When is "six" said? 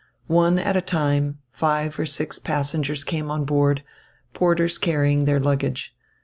2.07-2.39